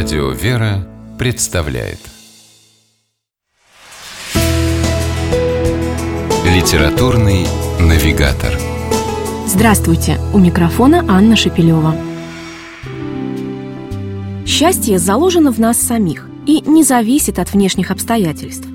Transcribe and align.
Радио 0.00 0.30
«Вера» 0.30 0.86
представляет 1.18 1.98
Литературный 6.46 7.48
навигатор 7.80 8.56
Здравствуйте! 9.48 10.20
У 10.32 10.38
микрофона 10.38 11.04
Анна 11.08 11.34
Шепелева. 11.34 11.96
Счастье 14.46 15.00
заложено 15.00 15.50
в 15.50 15.58
нас 15.58 15.80
самих 15.80 16.28
и 16.46 16.60
не 16.60 16.84
зависит 16.84 17.40
от 17.40 17.52
внешних 17.52 17.90
обстоятельств. 17.90 18.68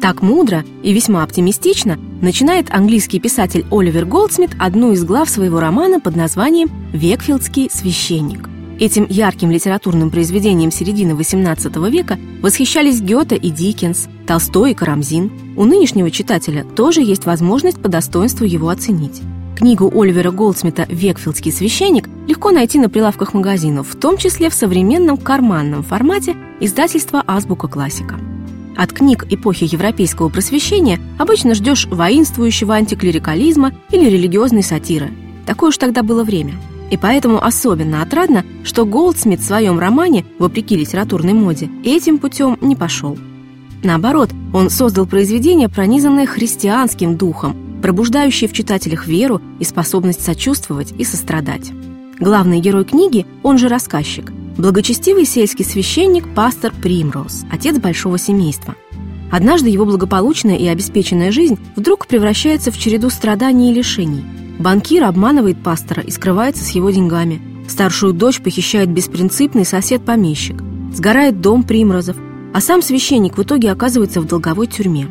Так 0.00 0.22
мудро 0.22 0.64
и 0.82 0.94
весьма 0.94 1.22
оптимистично 1.22 1.98
начинает 2.22 2.70
английский 2.70 3.20
писатель 3.20 3.66
Оливер 3.70 4.06
Голдсмит 4.06 4.52
одну 4.58 4.92
из 4.92 5.04
глав 5.04 5.28
своего 5.28 5.60
романа 5.60 6.00
под 6.00 6.16
названием 6.16 6.70
«Векфилдский 6.94 7.68
священник». 7.70 8.48
Этим 8.82 9.06
ярким 9.08 9.52
литературным 9.52 10.10
произведением 10.10 10.72
середины 10.72 11.12
XVIII 11.12 11.88
века 11.88 12.18
восхищались 12.40 13.00
Гёте 13.00 13.36
и 13.36 13.48
Диккенс, 13.50 14.08
Толстой 14.26 14.72
и 14.72 14.74
Карамзин. 14.74 15.54
У 15.56 15.64
нынешнего 15.64 16.10
читателя 16.10 16.64
тоже 16.64 17.00
есть 17.00 17.24
возможность 17.24 17.80
по 17.80 17.88
достоинству 17.88 18.44
его 18.44 18.70
оценить. 18.70 19.22
Книгу 19.56 19.88
Оливера 19.94 20.32
Голдсмита 20.32 20.84
«Векфилдский 20.88 21.52
священник» 21.52 22.08
легко 22.26 22.50
найти 22.50 22.80
на 22.80 22.90
прилавках 22.90 23.34
магазинов, 23.34 23.86
в 23.88 23.96
том 23.96 24.16
числе 24.16 24.50
в 24.50 24.54
современном 24.54 25.16
карманном 25.16 25.84
формате 25.84 26.34
издательства 26.58 27.22
«Азбука 27.24 27.68
классика». 27.68 28.18
От 28.76 28.92
книг 28.92 29.26
эпохи 29.30 29.68
европейского 29.70 30.28
просвещения 30.28 30.98
обычно 31.20 31.54
ждешь 31.54 31.86
воинствующего 31.86 32.74
антиклерикализма 32.74 33.70
или 33.92 34.10
религиозной 34.10 34.64
сатиры. 34.64 35.12
Такое 35.46 35.68
уж 35.68 35.78
тогда 35.78 36.02
было 36.02 36.24
время– 36.24 36.54
и 36.92 36.98
поэтому 36.98 37.42
особенно 37.42 38.02
отрадно, 38.02 38.44
что 38.64 38.84
Голдсмит 38.84 39.40
в 39.40 39.44
своем 39.44 39.78
романе, 39.78 40.26
вопреки 40.38 40.76
литературной 40.76 41.32
моде, 41.32 41.70
этим 41.84 42.18
путем 42.18 42.58
не 42.60 42.76
пошел. 42.76 43.16
Наоборот, 43.82 44.28
он 44.52 44.68
создал 44.68 45.06
произведение, 45.06 45.70
пронизанное 45.70 46.26
христианским 46.26 47.16
духом, 47.16 47.80
пробуждающее 47.80 48.46
в 48.46 48.52
читателях 48.52 49.06
веру 49.06 49.40
и 49.58 49.64
способность 49.64 50.22
сочувствовать 50.22 50.92
и 50.98 51.04
сострадать. 51.04 51.72
Главный 52.20 52.60
герой 52.60 52.84
книги, 52.84 53.24
он 53.42 53.56
же 53.56 53.68
рассказчик, 53.68 54.30
благочестивый 54.58 55.24
сельский 55.24 55.64
священник 55.64 56.34
пастор 56.34 56.74
Примроуз, 56.82 57.44
отец 57.50 57.78
большого 57.78 58.18
семейства. 58.18 58.74
Однажды 59.32 59.68
его 59.68 59.84
благополучная 59.84 60.56
и 60.56 60.68
обеспеченная 60.68 61.32
жизнь 61.32 61.58
вдруг 61.74 62.06
превращается 62.06 62.70
в 62.70 62.78
череду 62.78 63.10
страданий 63.10 63.72
и 63.72 63.74
лишений– 63.74 64.22
Банкир 64.62 65.04
обманывает 65.04 65.60
пастора 65.60 66.02
и 66.02 66.10
скрывается 66.12 66.64
с 66.64 66.70
его 66.70 66.90
деньгами. 66.90 67.40
Старшую 67.68 68.12
дочь 68.12 68.40
похищает 68.40 68.90
беспринципный 68.90 69.64
сосед-помещик. 69.64 70.62
Сгорает 70.94 71.40
дом 71.40 71.64
Примрозов, 71.64 72.16
а 72.54 72.60
сам 72.60 72.80
священник 72.80 73.36
в 73.36 73.42
итоге 73.42 73.72
оказывается 73.72 74.20
в 74.20 74.26
долговой 74.26 74.68
тюрьме. 74.68 75.08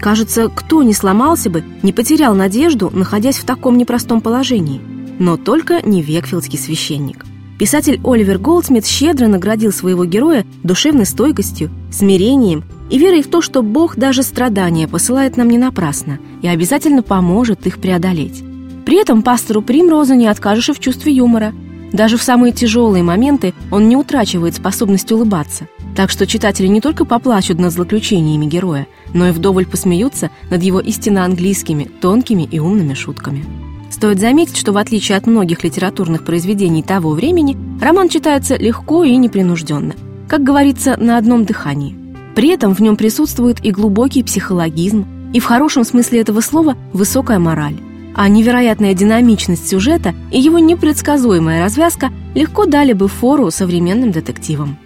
Кажется, 0.00 0.48
кто 0.48 0.82
не 0.82 0.94
сломался 0.94 1.50
бы, 1.50 1.64
не 1.82 1.92
потерял 1.92 2.34
надежду, 2.34 2.90
находясь 2.94 3.36
в 3.36 3.44
таком 3.44 3.76
непростом 3.76 4.20
положении. 4.20 4.80
Но 5.18 5.36
только 5.36 5.86
не 5.86 6.00
векфилдский 6.00 6.58
священник. 6.58 7.26
Писатель 7.58 8.00
Оливер 8.04 8.38
Голдсмит 8.38 8.86
щедро 8.86 9.26
наградил 9.26 9.72
своего 9.72 10.04
героя 10.04 10.46
душевной 10.62 11.04
стойкостью, 11.04 11.70
смирением 11.90 12.62
и 12.90 12.98
верой 12.98 13.22
в 13.22 13.28
то, 13.28 13.40
что 13.40 13.62
Бог 13.62 13.96
даже 13.96 14.22
страдания 14.22 14.88
посылает 14.88 15.36
нам 15.36 15.48
не 15.48 15.58
напрасно 15.58 16.18
и 16.42 16.48
обязательно 16.48 17.02
поможет 17.02 17.66
их 17.66 17.78
преодолеть. 17.78 18.42
При 18.84 19.00
этом 19.00 19.22
пастору 19.22 19.60
Примрозу 19.60 20.14
не 20.14 20.26
откажешь 20.26 20.70
и 20.70 20.72
в 20.72 20.80
чувстве 20.80 21.12
юмора. 21.12 21.52
Даже 21.92 22.16
в 22.16 22.22
самые 22.22 22.52
тяжелые 22.52 23.02
моменты 23.02 23.54
он 23.70 23.88
не 23.88 23.96
утрачивает 23.96 24.54
способность 24.54 25.10
улыбаться. 25.12 25.68
Так 25.94 26.10
что 26.10 26.26
читатели 26.26 26.66
не 26.66 26.80
только 26.80 27.04
поплачут 27.04 27.58
над 27.58 27.72
злоключениями 27.72 28.46
героя, 28.46 28.86
но 29.12 29.28
и 29.28 29.32
вдоволь 29.32 29.66
посмеются 29.66 30.30
над 30.50 30.62
его 30.62 30.80
истинно 30.80 31.24
английскими, 31.24 31.84
тонкими 31.84 32.48
и 32.50 32.58
умными 32.58 32.94
шутками. 32.94 33.44
Стоит 33.90 34.20
заметить, 34.20 34.56
что 34.56 34.72
в 34.72 34.76
отличие 34.76 35.18
от 35.18 35.26
многих 35.26 35.64
литературных 35.64 36.24
произведений 36.24 36.82
того 36.82 37.10
времени, 37.10 37.56
роман 37.80 38.08
читается 38.08 38.56
легко 38.56 39.02
и 39.02 39.16
непринужденно, 39.16 39.94
как 40.28 40.42
говорится, 40.42 40.96
на 40.98 41.16
одном 41.16 41.44
дыхании. 41.44 42.07
При 42.38 42.50
этом 42.50 42.72
в 42.72 42.78
нем 42.78 42.94
присутствует 42.94 43.64
и 43.64 43.72
глубокий 43.72 44.22
психологизм, 44.22 45.04
и 45.34 45.40
в 45.40 45.44
хорошем 45.44 45.82
смысле 45.82 46.20
этого 46.20 46.40
слова 46.40 46.76
высокая 46.92 47.40
мораль 47.40 47.74
а 48.14 48.28
невероятная 48.28 48.94
динамичность 48.94 49.68
сюжета 49.68 50.14
и 50.30 50.40
его 50.40 50.60
непредсказуемая 50.60 51.62
развязка 51.62 52.10
легко 52.36 52.66
дали 52.66 52.92
бы 52.92 53.08
фору 53.08 53.50
современным 53.50 54.12
детективам. 54.12 54.76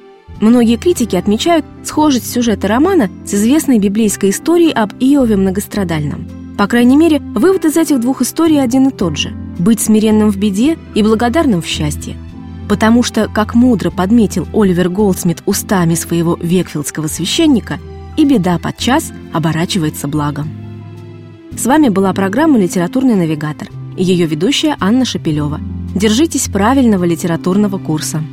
Многие 0.40 0.76
критики 0.76 1.14
отмечают 1.14 1.66
схожесть 1.84 2.30
сюжета 2.30 2.68
романа 2.68 3.10
с 3.26 3.34
известной 3.34 3.78
библейской 3.78 4.30
историей 4.30 4.72
об 4.72 4.92
Иове 5.00 5.36
многострадальном. 5.36 6.26
По 6.56 6.66
крайней 6.66 6.96
мере, 6.96 7.20
вывод 7.20 7.66
из 7.66 7.76
этих 7.76 8.00
двух 8.00 8.22
историй 8.22 8.62
один 8.62 8.88
и 8.88 8.90
тот 8.90 9.18
же– 9.18 9.30
быть 9.58 9.80
смиренным 9.80 10.30
в 10.30 10.38
беде 10.38 10.78
и 10.94 11.02
благодарным 11.02 11.60
в 11.60 11.66
счастье. 11.66 12.16
Потому 12.72 13.02
что, 13.02 13.28
как 13.28 13.54
мудро 13.54 13.90
подметил 13.90 14.48
Оливер 14.54 14.88
Голдсмит 14.88 15.42
устами 15.44 15.94
своего 15.94 16.38
векфилдского 16.40 17.06
священника, 17.06 17.78
и 18.16 18.24
беда 18.24 18.58
подчас 18.58 19.12
оборачивается 19.30 20.08
благом. 20.08 20.48
С 21.54 21.66
вами 21.66 21.90
была 21.90 22.14
программа 22.14 22.58
«Литературный 22.58 23.14
навигатор» 23.14 23.68
и 23.98 24.02
ее 24.02 24.24
ведущая 24.24 24.78
Анна 24.80 25.04
Шапилева. 25.04 25.60
Держитесь 25.94 26.48
правильного 26.48 27.04
литературного 27.04 27.76
курса. 27.76 28.24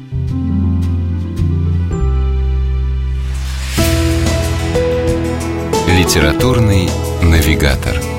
Литературный 5.97 6.88
навигатор. 7.21 8.19